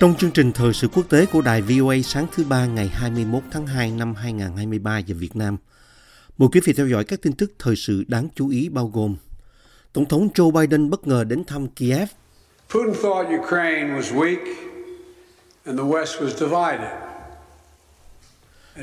[0.00, 3.42] Trong chương trình thời sự quốc tế của đài VOA sáng thứ ba ngày 21
[3.50, 5.56] tháng 2 năm 2023 giờ Việt Nam,
[6.38, 9.16] mời quý vị theo dõi các tin tức thời sự đáng chú ý bao gồm
[9.92, 12.08] Tổng thống Joe Biden bất ngờ đến thăm Kiev,
[12.70, 14.54] Putin thought Ukraine was weak
[15.64, 16.90] and the West was divided.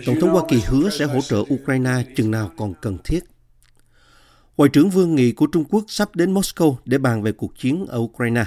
[0.06, 3.20] Tổng thống Hoa Kỳ hứa sẽ hỗ trợ Ukraine chừng nào còn cần thiết.
[4.58, 7.86] Ngoại trưởng Vương Nghị của Trung Quốc sắp đến Moscow để bàn về cuộc chiến
[7.86, 8.46] ở Ukraine.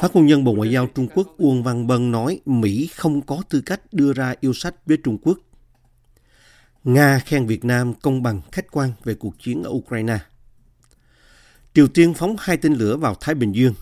[0.00, 3.42] Phát ngôn nhân Bộ Ngoại giao Trung Quốc Uông Văn Bân nói Mỹ không có
[3.48, 5.38] tư cách đưa ra yêu sách với Trung Quốc.
[6.84, 10.18] Nga khen Việt Nam công bằng khách quan về cuộc chiến ở Ukraine.
[11.74, 13.74] Triều Tiên phóng hai tên lửa vào Thái Bình Dương.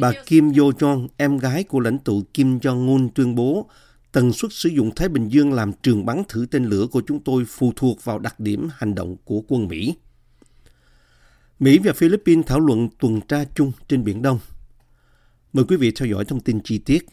[0.00, 3.66] Bà Kim Yo Jong, em gái của lãnh tụ Kim Jong-un tuyên bố
[4.12, 7.20] tần suất sử dụng Thái Bình Dương làm trường bắn thử tên lửa của chúng
[7.20, 9.94] tôi phụ thuộc vào đặc điểm hành động của quân Mỹ.
[11.58, 14.38] Mỹ và Philippines thảo luận tuần tra chung trên Biển Đông.
[15.52, 17.06] Mời quý vị theo dõi thông tin chi tiết.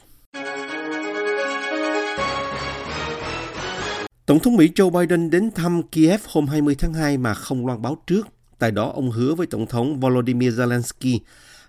[4.25, 7.81] Tổng thống Mỹ Joe Biden đến thăm Kiev hôm 20 tháng 2 mà không loan
[7.81, 8.27] báo trước.
[8.59, 11.19] Tại đó, ông hứa với Tổng thống Volodymyr Zelensky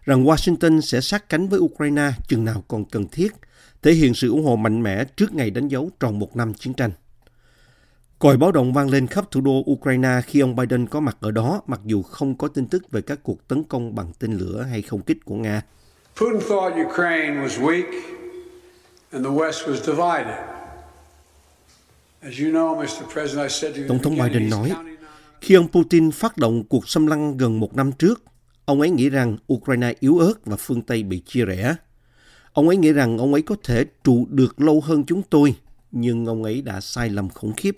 [0.04, 3.32] rằng Washington sẽ sát cánh với Ukraine chừng nào còn cần thiết,
[3.82, 6.74] thể hiện sự ủng hộ mạnh mẽ trước ngày đánh dấu tròn một năm chiến
[6.74, 6.90] tranh.
[8.18, 11.30] Còi báo động vang lên khắp thủ đô Ukraine khi ông Biden có mặt ở
[11.30, 14.66] đó, mặc dù không có tin tức về các cuộc tấn công bằng tên lửa
[14.70, 15.62] hay không kích của Nga.
[16.16, 18.00] Putin thought Ukraine was weak
[19.10, 20.34] and the West was divided.
[22.20, 23.12] As you know, Mr.
[23.12, 24.72] President, I said to you Tổng thống Biden nói,
[25.40, 28.22] khi ông Putin phát động cuộc xâm lăng gần một năm trước,
[28.64, 31.74] ông ấy nghĩ rằng Ukraine yếu ớt và phương Tây bị chia rẽ.
[32.58, 35.54] Ông ấy nghĩ rằng ông ấy có thể trụ được lâu hơn chúng tôi,
[35.90, 37.76] nhưng ông ấy đã sai lầm khủng khiếp.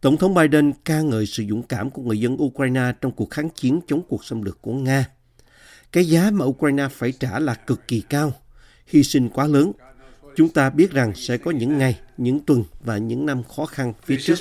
[0.00, 3.48] Tổng thống Biden ca ngợi sự dũng cảm của người dân Ukraine trong cuộc kháng
[3.50, 5.06] chiến chống cuộc xâm lược của Nga.
[5.92, 8.32] Cái giá mà Ukraine phải trả là cực kỳ cao,
[8.86, 9.72] hy sinh quá lớn.
[10.36, 13.92] Chúng ta biết rằng sẽ có những ngày, những tuần và những năm khó khăn
[14.04, 14.38] phía trước.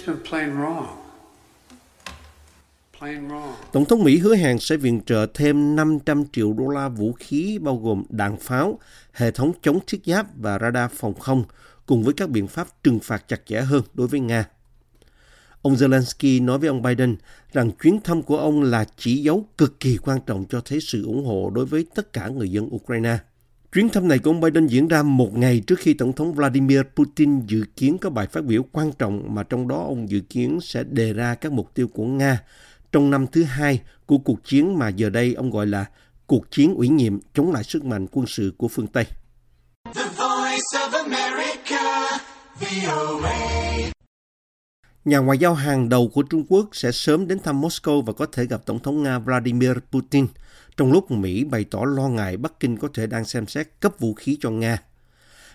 [3.72, 7.60] Tổng thống Mỹ hứa hẹn sẽ viện trợ thêm 500 triệu đô la vũ khí
[7.62, 8.80] bao gồm đạn pháo,
[9.12, 11.44] hệ thống chống thiết giáp và radar phòng không,
[11.86, 14.46] cùng với các biện pháp trừng phạt chặt chẽ hơn đối với Nga.
[15.62, 17.16] Ông Zelensky nói với ông Biden
[17.54, 21.06] rằng chuyến thăm của ông là chỉ dấu cực kỳ quan trọng cho thấy sự
[21.06, 23.18] ủng hộ đối với tất cả người dân Ukraine.
[23.74, 26.82] Chuyến thăm này của ông Biden diễn ra một ngày trước khi Tổng thống Vladimir
[26.96, 30.60] Putin dự kiến có bài phát biểu quan trọng mà trong đó ông dự kiến
[30.62, 32.40] sẽ đề ra các mục tiêu của Nga
[32.92, 35.86] trong năm thứ hai của cuộc chiến mà giờ đây ông gọi là
[36.28, 39.06] cuộc chiến ủy nhiệm chống lại sức mạnh quân sự của phương Tây.
[39.96, 42.18] The voice of America,
[42.60, 43.58] VOA.
[45.06, 48.26] Nhà ngoại giao hàng đầu của Trung Quốc sẽ sớm đến thăm Moscow và có
[48.26, 50.28] thể gặp Tổng thống Nga Vladimir Putin,
[50.78, 54.00] trong lúc Mỹ bày tỏ lo ngại Bắc Kinh có thể đang xem xét cấp
[54.00, 54.78] vũ khí cho Nga.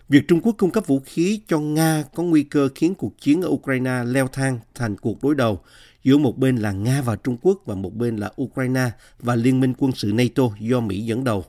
[0.09, 3.42] Việc Trung Quốc cung cấp vũ khí cho Nga có nguy cơ khiến cuộc chiến
[3.42, 5.60] ở Ukraine leo thang thành cuộc đối đầu
[6.03, 9.61] giữa một bên là Nga và Trung Quốc và một bên là Ukraine và Liên
[9.61, 11.45] minh quân sự NATO do Mỹ dẫn đầu.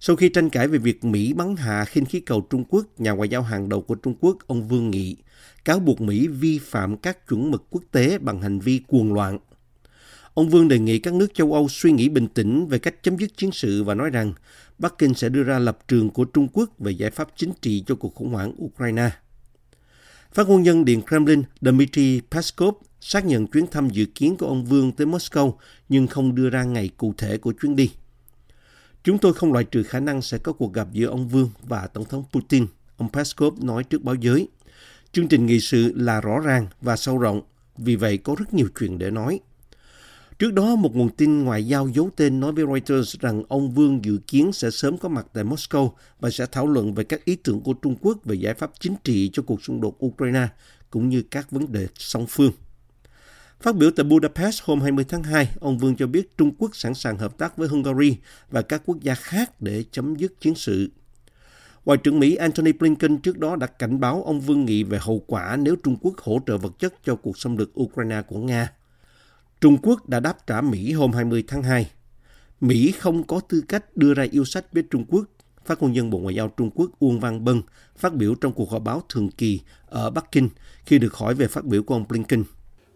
[0.00, 3.10] Sau khi tranh cãi về việc Mỹ bắn hạ khinh khí cầu Trung Quốc, nhà
[3.10, 5.16] ngoại giao hàng đầu của Trung Quốc, ông Vương Nghị,
[5.64, 9.38] cáo buộc Mỹ vi phạm các chuẩn mực quốc tế bằng hành vi cuồng loạn.
[10.34, 13.16] Ông Vương đề nghị các nước châu Âu suy nghĩ bình tĩnh về cách chấm
[13.16, 14.32] dứt chiến sự và nói rằng
[14.78, 17.84] Bắc Kinh sẽ đưa ra lập trường của Trung Quốc về giải pháp chính trị
[17.86, 19.10] cho cuộc khủng hoảng Ukraine.
[20.32, 24.64] Phát ngôn nhân Điện Kremlin Dmitry Peskov xác nhận chuyến thăm dự kiến của ông
[24.64, 25.52] Vương tới Moscow
[25.88, 27.90] nhưng không đưa ra ngày cụ thể của chuyến đi.
[29.04, 31.86] Chúng tôi không loại trừ khả năng sẽ có cuộc gặp giữa ông Vương và
[31.86, 32.66] Tổng thống Putin,
[32.96, 34.48] ông Peskov nói trước báo giới.
[35.12, 37.42] Chương trình nghị sự là rõ ràng và sâu rộng,
[37.76, 39.40] vì vậy có rất nhiều chuyện để nói.
[40.38, 44.04] Trước đó, một nguồn tin ngoại giao giấu tên nói với Reuters rằng ông Vương
[44.04, 47.36] dự kiến sẽ sớm có mặt tại Moscow và sẽ thảo luận về các ý
[47.36, 50.48] tưởng của Trung Quốc về giải pháp chính trị cho cuộc xung đột Ukraine,
[50.90, 52.52] cũng như các vấn đề song phương.
[53.62, 56.94] Phát biểu tại Budapest hôm 20 tháng 2, ông Vương cho biết Trung Quốc sẵn
[56.94, 58.16] sàng hợp tác với Hungary
[58.50, 60.90] và các quốc gia khác để chấm dứt chiến sự.
[61.84, 65.24] Ngoại trưởng Mỹ Antony Blinken trước đó đã cảnh báo ông Vương Nghị về hậu
[65.26, 68.72] quả nếu Trung Quốc hỗ trợ vật chất cho cuộc xâm lược Ukraine của Nga.
[69.60, 71.90] Trung Quốc đã đáp trả Mỹ hôm 20 tháng 2.
[72.60, 75.24] Mỹ không có tư cách đưa ra yêu sách với Trung Quốc,
[75.64, 77.62] phát ngôn nhân Bộ Ngoại giao Trung Quốc Uông Văn Bân
[77.96, 80.48] phát biểu trong cuộc họp báo thường kỳ ở Bắc Kinh
[80.84, 82.44] khi được hỏi về phát biểu của ông Blinken.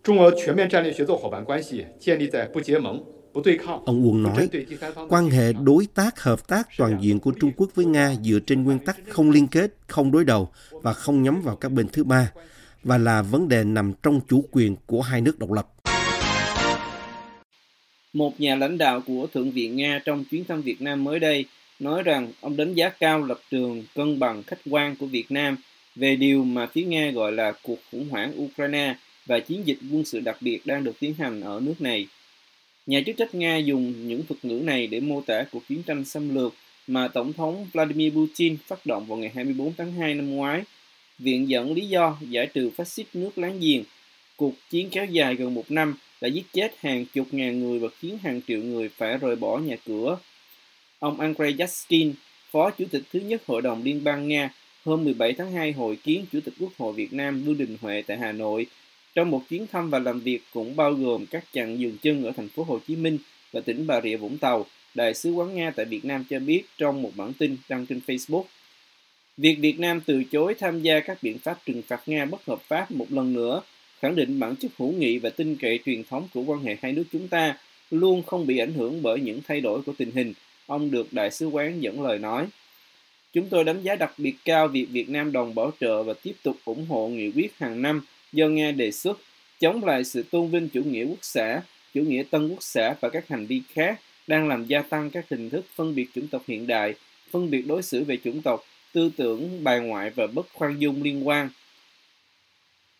[0.03, 3.03] 中俄全面战略协作伙伴关系建立在不结盟、
[3.33, 7.19] 不对抗、 Ông Uông 不 nói, 针对第三方的 quan 基础 hệ 上 đối tác hợp tác toàn diện
[7.19, 10.49] của Trung Quốc với Nga dựa trên nguyên tắc không liên kết, không đối đầu
[10.71, 12.31] và không nhắm vào các bên thứ ba,
[12.83, 15.67] và là vấn đề nằm trong chủ quyền của hai nước độc lập.
[18.13, 21.45] Một nhà lãnh đạo của Thượng viện Nga trong chuyến thăm Việt Nam mới đây
[21.79, 25.57] nói rằng ông đánh giá cao lập trường cân bằng khách quan của Việt Nam
[25.95, 28.95] về điều mà phía Nga gọi là cuộc khủng hoảng Ukraine
[29.26, 32.06] và chiến dịch quân sự đặc biệt đang được tiến hành ở nước này.
[32.86, 36.04] Nhà chức trách Nga dùng những thuật ngữ này để mô tả cuộc chiến tranh
[36.04, 36.54] xâm lược
[36.86, 40.62] mà Tổng thống Vladimir Putin phát động vào ngày 24 tháng 2 năm ngoái,
[41.18, 43.84] viện dẫn lý do giải trừ phát xít nước láng giềng.
[44.36, 47.88] Cuộc chiến kéo dài gần một năm đã giết chết hàng chục ngàn người và
[47.98, 50.18] khiến hàng triệu người phải rời bỏ nhà cửa.
[50.98, 52.12] Ông Andrei Yaskin,
[52.50, 54.50] Phó Chủ tịch thứ nhất Hội đồng Liên bang Nga,
[54.84, 58.02] hôm 17 tháng 2 hội kiến Chủ tịch Quốc hội Việt Nam Vương Đình Huệ
[58.06, 58.66] tại Hà Nội
[59.14, 62.32] trong một chuyến thăm và làm việc cũng bao gồm các chặng dừng chân ở
[62.36, 63.18] thành phố Hồ Chí Minh
[63.52, 66.62] và tỉnh Bà Rịa Vũng Tàu, Đại sứ quán Nga tại Việt Nam cho biết
[66.78, 68.44] trong một bản tin đăng trên Facebook.
[69.36, 72.62] Việc Việt Nam từ chối tham gia các biện pháp trừng phạt Nga bất hợp
[72.62, 73.62] pháp một lần nữa
[74.00, 76.92] khẳng định bản chất hữu nghị và tin cậy truyền thống của quan hệ hai
[76.92, 77.56] nước chúng ta
[77.90, 80.32] luôn không bị ảnh hưởng bởi những thay đổi của tình hình,
[80.66, 82.46] ông được đại sứ quán dẫn lời nói.
[83.32, 86.34] Chúng tôi đánh giá đặc biệt cao việc Việt Nam đồng bảo trợ và tiếp
[86.42, 88.02] tục ủng hộ nghị quyết hàng năm
[88.34, 89.18] do Nga đề xuất
[89.60, 91.62] chống lại sự tôn vinh chủ nghĩa quốc xã,
[91.94, 95.28] chủ nghĩa tân quốc xã và các hành vi khác đang làm gia tăng các
[95.30, 96.94] hình thức phân biệt chủng tộc hiện đại,
[97.30, 101.02] phân biệt đối xử về chủng tộc, tư tưởng bài ngoại và bất khoan dung
[101.02, 101.48] liên quan.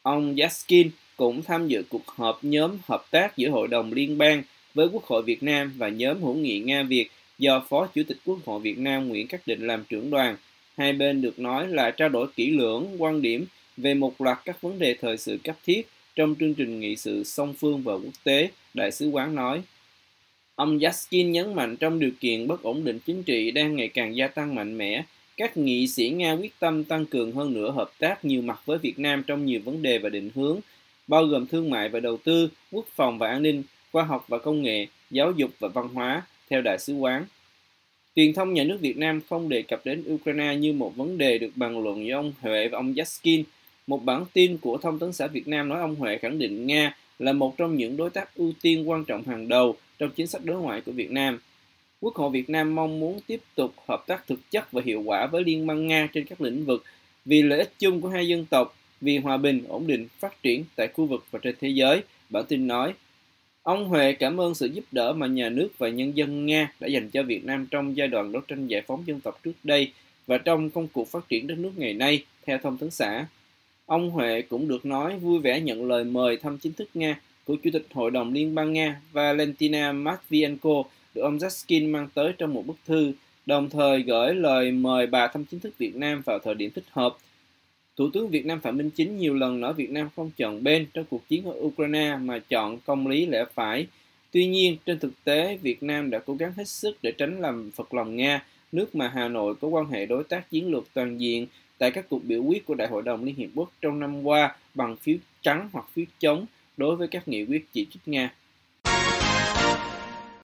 [0.02, 4.42] Ông Yaskin cũng tham dự cuộc họp nhóm hợp tác giữa Hội đồng Liên bang
[4.74, 7.08] với Quốc hội Việt Nam và nhóm hữu nghị Nga-Việt
[7.38, 10.36] do Phó Chủ tịch Quốc hội Việt Nam Nguyễn Cát Định làm trưởng đoàn.
[10.76, 14.60] Hai bên được nói là trao đổi kỹ lưỡng quan điểm về một loạt các
[14.60, 18.24] vấn đề thời sự cấp thiết trong chương trình nghị sự song phương và quốc
[18.24, 19.62] tế, Đại sứ quán nói.
[20.54, 24.16] Ông Yaskin nhấn mạnh trong điều kiện bất ổn định chính trị đang ngày càng
[24.16, 25.04] gia tăng mạnh mẽ,
[25.36, 28.78] các nghị sĩ Nga quyết tâm tăng cường hơn nữa hợp tác nhiều mặt với
[28.78, 30.60] Việt Nam trong nhiều vấn đề và định hướng,
[31.06, 33.62] bao gồm thương mại và đầu tư, quốc phòng và an ninh,
[33.92, 37.24] khoa học và công nghệ, giáo dục và văn hóa, theo đại sứ quán.
[38.16, 41.38] Truyền thông nhà nước Việt Nam không đề cập đến Ukraine như một vấn đề
[41.38, 43.44] được bàn luận với ông Huệ và ông Yaskin.
[43.86, 46.96] Một bản tin của Thông tấn xã Việt Nam nói ông Huệ khẳng định Nga
[47.18, 50.44] là một trong những đối tác ưu tiên quan trọng hàng đầu trong chính sách
[50.44, 51.38] đối ngoại của Việt Nam.
[52.00, 55.26] Quốc hội Việt Nam mong muốn tiếp tục hợp tác thực chất và hiệu quả
[55.26, 56.84] với Liên bang Nga trên các lĩnh vực
[57.24, 60.64] vì lợi ích chung của hai dân tộc, vì hòa bình, ổn định, phát triển
[60.76, 62.94] tại khu vực và trên thế giới, bản tin nói.
[63.62, 66.88] Ông Huệ cảm ơn sự giúp đỡ mà nhà nước và nhân dân Nga đã
[66.88, 69.92] dành cho Việt Nam trong giai đoạn đấu tranh giải phóng dân tộc trước đây
[70.26, 73.26] và trong công cuộc phát triển đất nước ngày nay, theo thông tấn xã.
[73.86, 77.56] Ông Huệ cũng được nói vui vẻ nhận lời mời thăm chính thức Nga của
[77.56, 80.82] Chủ tịch Hội đồng Liên bang Nga Valentina Matvienko
[81.14, 83.12] được ông Zaskin mang tới trong một bức thư,
[83.46, 86.84] đồng thời gửi lời mời bà thăm chính thức Việt Nam vào thời điểm thích
[86.90, 87.16] hợp.
[87.96, 90.86] Thủ tướng Việt Nam Phạm Minh Chính nhiều lần nói Việt Nam không chọn bên
[90.94, 93.86] trong cuộc chiến ở Ukraine mà chọn công lý lẽ phải.
[94.30, 97.70] Tuy nhiên, trên thực tế, Việt Nam đã cố gắng hết sức để tránh làm
[97.74, 101.20] phật lòng Nga, nước mà Hà Nội có quan hệ đối tác chiến lược toàn
[101.20, 101.46] diện
[101.78, 104.56] tại các cuộc biểu quyết của Đại hội đồng Liên Hiệp Quốc trong năm qua
[104.74, 108.34] bằng phiếu trắng hoặc phiếu chống đối với các nghị quyết chỉ trích Nga.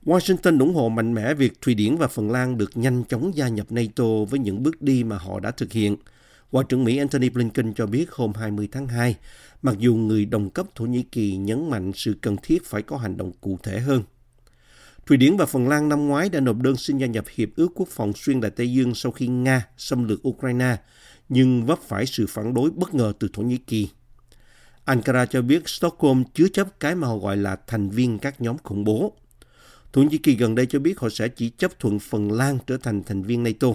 [0.05, 3.49] Washington ủng hộ mạnh mẽ việc Thụy Điển và Phần Lan được nhanh chóng gia
[3.49, 5.97] nhập NATO với những bước đi mà họ đã thực hiện.
[6.53, 9.17] Ngoại trưởng Mỹ Antony Blinken cho biết hôm 20 tháng 2,
[9.63, 12.97] mặc dù người đồng cấp Thổ Nhĩ Kỳ nhấn mạnh sự cần thiết phải có
[12.97, 14.03] hành động cụ thể hơn.
[15.11, 17.69] Thụy Điển và Phần Lan năm ngoái đã nộp đơn xin gia nhập Hiệp ước
[17.75, 20.77] Quốc phòng xuyên Đại Tây Dương sau khi Nga xâm lược Ukraine,
[21.29, 23.89] nhưng vấp phải sự phản đối bất ngờ từ Thổ Nhĩ Kỳ.
[24.85, 28.57] Ankara cho biết Stockholm chứa chấp cái mà họ gọi là thành viên các nhóm
[28.63, 29.17] khủng bố.
[29.93, 32.77] Thổ Nhĩ Kỳ gần đây cho biết họ sẽ chỉ chấp thuận Phần Lan trở
[32.77, 33.69] thành thành viên NATO.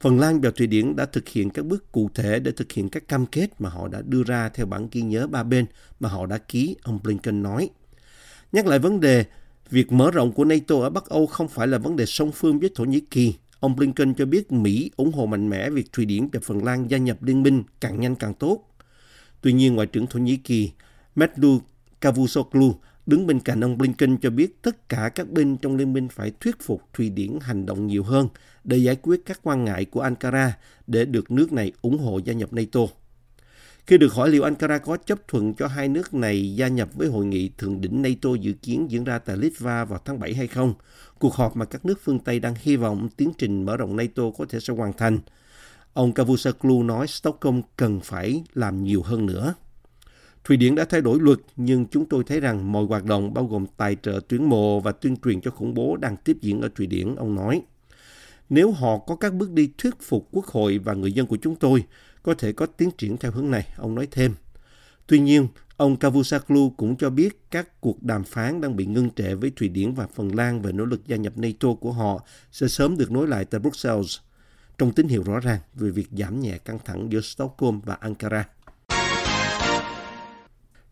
[0.00, 2.88] Phần Lan và Thụy Điển đã thực hiện các bước cụ thể để thực hiện
[2.88, 5.66] các cam kết mà họ đã đưa ra theo bản ghi nhớ ba bên
[6.00, 7.70] mà họ đã ký, ông Blinken nói.
[8.52, 9.24] Nhắc lại vấn đề,
[9.70, 12.58] việc mở rộng của NATO ở Bắc Âu không phải là vấn đề song phương
[12.58, 13.34] với Thổ Nhĩ Kỳ.
[13.60, 16.90] Ông Blinken cho biết Mỹ ủng hộ mạnh mẽ việc Thụy Điển và Phần Lan
[16.90, 18.64] gia nhập liên minh càng nhanh càng tốt.
[19.40, 20.70] Tuy nhiên, Ngoại trưởng Thổ Nhĩ Kỳ
[21.16, 21.62] Mevlut
[22.00, 22.74] Cavusoglu
[23.06, 26.32] đứng bên cạnh ông Blinken cho biết tất cả các bên trong liên minh phải
[26.40, 28.28] thuyết phục Thụy Điển hành động nhiều hơn
[28.64, 32.32] để giải quyết các quan ngại của Ankara để được nước này ủng hộ gia
[32.32, 32.80] nhập NATO.
[33.88, 37.08] Khi được hỏi liệu Ankara có chấp thuận cho hai nước này gia nhập với
[37.08, 40.46] hội nghị thượng đỉnh NATO dự kiến diễn ra tại Litva vào tháng 7 hay
[40.46, 40.74] không,
[41.18, 44.22] cuộc họp mà các nước phương Tây đang hy vọng tiến trình mở rộng NATO
[44.38, 45.18] có thể sẽ hoàn thành.
[45.92, 49.54] Ông Cavusoglu nói Stockholm cần phải làm nhiều hơn nữa.
[50.44, 53.44] Thụy Điển đã thay đổi luật, nhưng chúng tôi thấy rằng mọi hoạt động bao
[53.44, 56.68] gồm tài trợ tuyến mộ và tuyên truyền cho khủng bố đang tiếp diễn ở
[56.74, 57.62] Thụy Điển, ông nói.
[58.50, 61.56] Nếu họ có các bước đi thuyết phục quốc hội và người dân của chúng
[61.56, 61.84] tôi,
[62.28, 64.34] có thể có tiến triển theo hướng này, ông nói thêm.
[65.06, 69.34] Tuy nhiên, ông Cavusoglu cũng cho biết các cuộc đàm phán đang bị ngưng trệ
[69.34, 72.68] với Thụy Điển và Phần Lan về nỗ lực gia nhập NATO của họ sẽ
[72.68, 74.18] sớm được nối lại tại Brussels,
[74.78, 78.48] trong tín hiệu rõ ràng về việc giảm nhẹ căng thẳng giữa Stockholm và Ankara.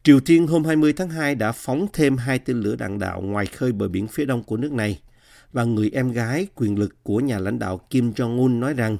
[0.02, 3.46] Triều Tiên hôm 20 tháng 2 đã phóng thêm hai tên lửa đạn đạo ngoài
[3.46, 5.00] khơi bờ biển phía đông của nước này.
[5.52, 8.98] Và người em gái quyền lực của nhà lãnh đạo Kim Jong-un nói rằng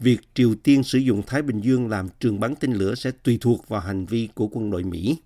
[0.00, 3.38] việc Triều Tiên sử dụng Thái Bình Dương làm trường bắn tên lửa sẽ tùy
[3.40, 5.18] thuộc vào hành vi của quân đội Mỹ.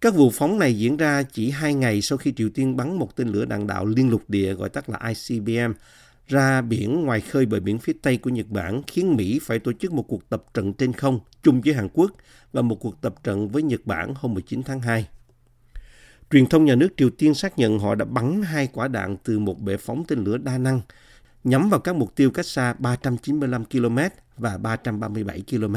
[0.00, 3.16] Các vụ phóng này diễn ra chỉ hai ngày sau khi Triều Tiên bắn một
[3.16, 5.72] tên lửa đạn đạo liên lục địa gọi tắt là ICBM
[6.30, 9.72] ra biển ngoài khơi bờ biển phía Tây của Nhật Bản, khiến Mỹ phải tổ
[9.72, 12.12] chức một cuộc tập trận trên không chung với Hàn Quốc
[12.52, 15.08] và một cuộc tập trận với Nhật Bản hôm 19 tháng 2.
[16.30, 19.38] Truyền thông nhà nước Triều Tiên xác nhận họ đã bắn hai quả đạn từ
[19.38, 20.80] một bệ phóng tên lửa đa năng
[21.44, 23.98] nhắm vào các mục tiêu cách xa 395 km
[24.36, 25.76] và 337 km.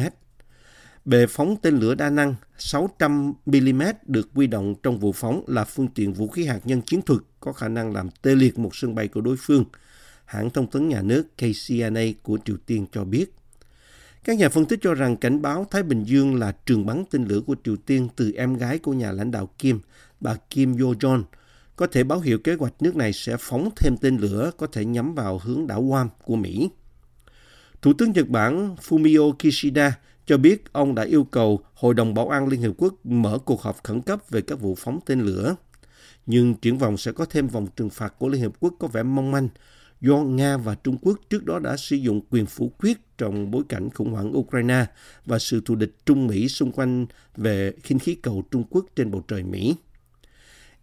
[1.05, 5.87] Bệ phóng tên lửa đa năng 600mm được quy động trong vụ phóng là phương
[5.87, 8.95] tiện vũ khí hạt nhân chiến thuật có khả năng làm tê liệt một sân
[8.95, 9.65] bay của đối phương–
[10.33, 13.25] hãng thông tấn nhà nước KCNA của Triều Tiên cho biết.
[14.23, 17.25] Các nhà phân tích cho rằng cảnh báo Thái Bình Dương là trường bắn tên
[17.25, 19.79] lửa của Triều Tiên từ em gái của nhà lãnh đạo Kim,
[20.19, 21.23] bà Kim Yo-jong,
[21.75, 24.85] có thể báo hiệu kế hoạch nước này sẽ phóng thêm tên lửa có thể
[24.85, 26.69] nhắm vào hướng đảo Guam của Mỹ.
[27.81, 32.29] Thủ tướng Nhật Bản Fumio Kishida cho biết ông đã yêu cầu Hội đồng Bảo
[32.29, 35.55] an Liên Hợp Quốc mở cuộc họp khẩn cấp về các vụ phóng tên lửa.
[36.25, 39.03] Nhưng triển vọng sẽ có thêm vòng trừng phạt của Liên Hợp Quốc có vẻ
[39.03, 39.49] mong manh
[40.01, 43.63] do Nga và Trung Quốc trước đó đã sử dụng quyền phủ quyết trong bối
[43.69, 44.85] cảnh khủng hoảng Ukraine
[45.25, 49.11] và sự thù địch Trung Mỹ xung quanh về khinh khí cầu Trung Quốc trên
[49.11, 49.75] bầu trời Mỹ.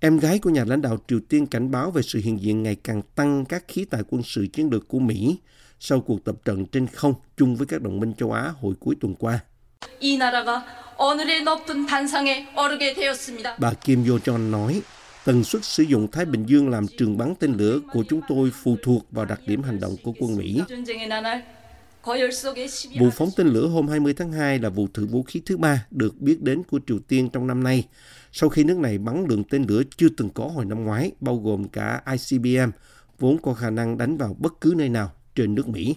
[0.03, 2.77] Em gái của nhà lãnh đạo Triều Tiên cảnh báo về sự hiện diện ngày
[2.85, 5.39] càng tăng các khí tài quân sự chiến lược của Mỹ
[5.81, 8.95] sau cuộc tập trận trên không chung với các đồng minh châu Á hồi cuối
[9.01, 9.39] tuần qua.
[13.59, 14.83] Bà Kim Yo Jong nói,
[15.25, 18.51] tần suất sử dụng Thái Bình Dương làm trường bắn tên lửa của chúng tôi
[18.63, 20.61] phụ thuộc vào đặc điểm hành động của quân Mỹ.
[23.01, 25.87] Vụ phóng tên lửa hôm 20 tháng 2 là vụ thử vũ khí thứ ba
[25.91, 27.89] được biết đến của Triều Tiên trong năm nay,
[28.33, 31.37] sau khi nước này bắn lượng tên lửa chưa từng có hồi năm ngoái, bao
[31.37, 32.71] gồm cả ICBM,
[33.19, 35.97] vốn có khả năng đánh vào bất cứ nơi nào trên nước Mỹ.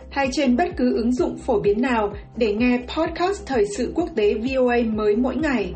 [0.11, 4.09] hay trên bất cứ ứng dụng phổ biến nào để nghe podcast thời sự quốc
[4.15, 5.73] tế VOA mới mỗi ngày.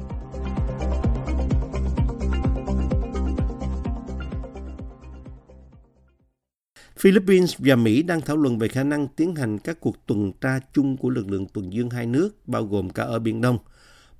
[6.99, 10.59] Philippines và Mỹ đang thảo luận về khả năng tiến hành các cuộc tuần tra
[10.73, 13.57] chung của lực lượng tuần dương hai nước, bao gồm cả ở Biển Đông.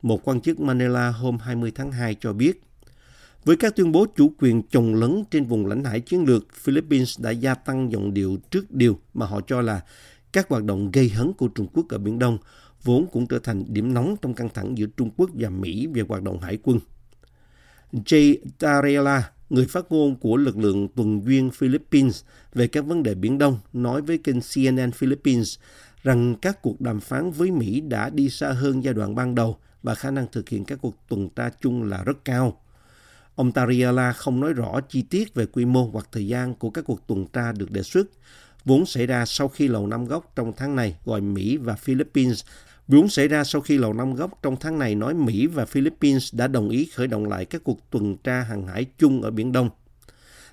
[0.01, 2.61] Một quan chức Manila hôm 20 tháng 2 cho biết,
[3.45, 7.19] với các tuyên bố chủ quyền chồng lấn trên vùng lãnh hải chiến lược, Philippines
[7.19, 9.81] đã gia tăng giọng điệu trước điều mà họ cho là
[10.33, 12.37] các hoạt động gây hấn của Trung Quốc ở Biển Đông,
[12.83, 16.03] vốn cũng trở thành điểm nóng trong căng thẳng giữa Trung Quốc và Mỹ về
[16.07, 16.79] hoạt động hải quân.
[17.93, 22.23] Jay Tarela, người phát ngôn của lực lượng tuần duyên Philippines
[22.53, 25.57] về các vấn đề Biển Đông, nói với kênh CNN Philippines
[26.03, 29.57] rằng các cuộc đàm phán với Mỹ đã đi xa hơn giai đoạn ban đầu
[29.83, 32.61] và khả năng thực hiện các cuộc tuần tra chung là rất cao.
[33.35, 36.85] Ông Tariala không nói rõ chi tiết về quy mô hoặc thời gian của các
[36.85, 38.07] cuộc tuần tra được đề xuất,
[38.65, 42.43] vốn xảy ra sau khi Lầu Năm Góc trong tháng này gọi Mỹ và Philippines.
[42.87, 46.33] Vốn xảy ra sau khi Lầu Năm Góc trong tháng này nói Mỹ và Philippines
[46.33, 49.51] đã đồng ý khởi động lại các cuộc tuần tra hàng hải chung ở Biển
[49.51, 49.69] Đông.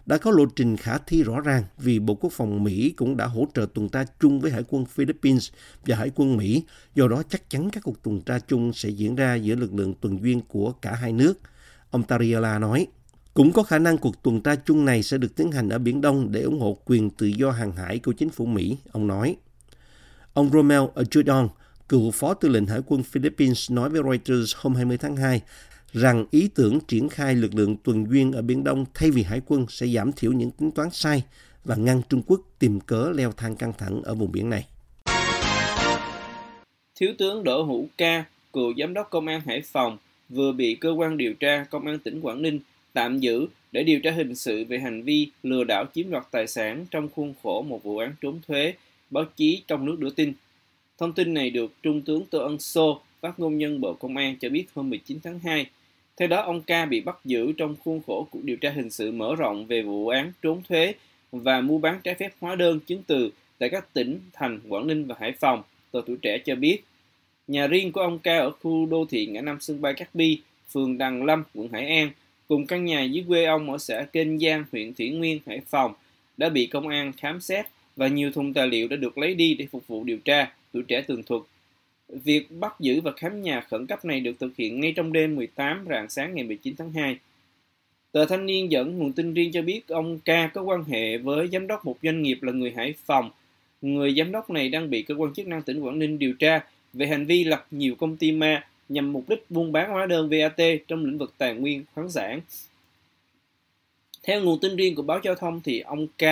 [0.06, 3.26] Đã có lộ trình khả thi rõ ràng vì Bộ Quốc phòng Mỹ cũng đã
[3.26, 5.50] hỗ trợ tuần tra chung với Hải quân Philippines
[5.86, 9.14] và Hải quân Mỹ, do đó chắc chắn các cuộc tuần tra chung sẽ diễn
[9.14, 11.38] ra giữa lực lượng tuần duyên của cả hai nước–
[11.92, 12.86] ông Tariela nói.
[13.34, 16.00] Cũng có khả năng cuộc tuần tra chung này sẽ được tiến hành ở Biển
[16.00, 19.36] Đông để ủng hộ quyền tự do hàng hải của chính phủ Mỹ, ông nói.
[20.34, 21.48] Ông Romel Ajudon,
[21.88, 25.42] Cựu Phó Tư lệnh Hải quân Philippines nói với Reuters hôm 20 tháng 2
[25.92, 29.40] rằng ý tưởng triển khai lực lượng tuần duyên ở Biển Đông thay vì hải
[29.46, 31.22] quân sẽ giảm thiểu những tính toán sai
[31.64, 34.66] và ngăn Trung Quốc tìm cớ leo thang căng thẳng ở vùng biển này.
[36.94, 39.98] Thiếu tướng Đỗ Hữu Ca, cựu giám đốc công an Hải Phòng,
[40.34, 42.60] vừa bị cơ quan điều tra công an tỉnh Quảng Ninh
[42.92, 46.46] tạm giữ để điều tra hình sự về hành vi lừa đảo chiếm đoạt tài
[46.46, 48.74] sản trong khuôn khổ một vụ án trốn thuế,
[49.10, 50.32] báo chí trong nước đưa tin.
[50.98, 54.36] Thông tin này được Trung tướng Tô Ân Sô, phát ngôn nhân Bộ Công an
[54.40, 55.66] cho biết hôm 19 tháng 2.
[56.16, 59.12] Theo đó, ông Ca bị bắt giữ trong khuôn khổ cuộc điều tra hình sự
[59.12, 60.94] mở rộng về vụ án trốn thuế
[61.32, 65.04] và mua bán trái phép hóa đơn chứng từ tại các tỉnh, thành Quảng Ninh
[65.04, 66.82] và Hải Phòng, tờ tuổi trẻ cho biết.
[67.46, 70.40] Nhà riêng của ông Ca ở khu đô thị ngã năm sân bay Cát Bi,
[70.70, 72.10] phường Đằng Lâm, quận Hải An,
[72.48, 75.94] cùng căn nhà dưới quê ông ở xã Kênh Giang, huyện Thủy Nguyên, Hải Phòng,
[76.36, 79.54] đã bị công an khám xét và nhiều thùng tài liệu đã được lấy đi
[79.54, 81.42] để phục vụ điều tra, tuổi trẻ tường thuật.
[82.08, 85.36] Việc bắt giữ và khám nhà khẩn cấp này được thực hiện ngay trong đêm
[85.36, 87.18] 18 rạng sáng ngày 19 tháng 2.
[88.12, 91.48] Tờ Thanh niên dẫn nguồn tin riêng cho biết ông Ca có quan hệ với
[91.52, 93.30] giám đốc một doanh nghiệp là người Hải Phòng.
[93.82, 96.60] Người giám đốc này đang bị cơ quan chức năng tỉnh Quảng Ninh điều tra
[96.92, 100.30] về hành vi lập nhiều công ty ma nhằm mục đích buôn bán hóa đơn
[100.30, 102.40] VAT trong lĩnh vực tài nguyên khoáng sản.
[104.22, 106.22] Theo nguồn tin riêng của báo giao thông thì ông K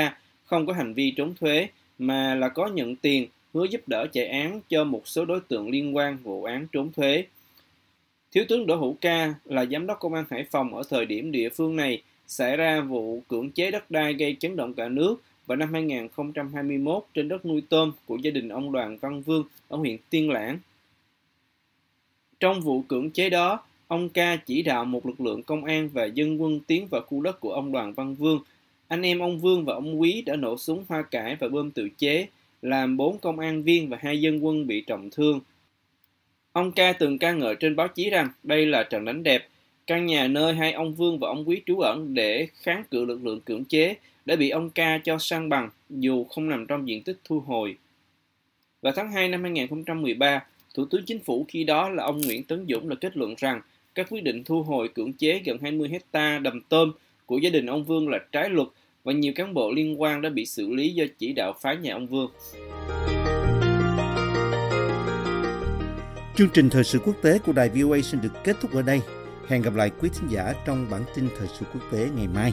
[0.45, 4.27] không có hành vi trốn thuế, mà là có nhận tiền hứa giúp đỡ chạy
[4.27, 7.25] án cho một số đối tượng liên quan vụ án trốn thuế.
[8.33, 11.33] Thiếu tướng Đỗ Hữu Ca là giám đốc công an Hải Phòng ở thời điểm
[11.33, 15.17] địa phương này xảy ra vụ cưỡng chế đất đai gây chấn động cả nước
[15.51, 19.77] vào năm 2021 trên đất nuôi tôm của gia đình ông Đoàn Văn Vương ở
[19.77, 20.59] huyện Tiên Lãng.
[22.41, 26.05] Trong vụ cưỡng chế đó, ông Ca chỉ đạo một lực lượng công an và
[26.05, 28.43] dân quân tiến vào khu đất của ông Đoàn Văn Vương.
[28.89, 31.89] Anh em ông Vương và ông Quý đã nổ súng hoa cải và bơm tự
[31.99, 32.27] chế,
[32.63, 35.41] làm bốn công an viên và hai dân quân bị trọng thương.
[36.53, 39.49] Ông Ca từng ca ngợi trên báo chí rằng đây là trận đánh đẹp.
[39.87, 43.25] Căn nhà nơi hai ông Vương và ông Quý trú ẩn để kháng cự lực
[43.25, 47.03] lượng cưỡng chế đã bị ông Ca cho sang bằng dù không nằm trong diện
[47.03, 47.77] tích thu hồi.
[48.83, 50.45] Vào tháng 2 năm 2013,
[50.75, 53.61] Thủ tướng Chính phủ khi đó là ông Nguyễn Tấn Dũng là kết luận rằng
[53.95, 56.93] các quyết định thu hồi cưỡng chế gần 20 hecta đầm tôm
[57.27, 58.69] của gia đình ông Vương là trái luật
[59.05, 61.95] và nhiều cán bộ liên quan đã bị xử lý do chỉ đạo phá nhà
[61.95, 62.31] ông Vương.
[66.37, 69.01] Chương trình thời sự quốc tế của đài VOA xin được kết thúc ở đây.
[69.49, 72.53] Hẹn gặp lại quý thính giả trong bản tin thời sự quốc tế ngày mai.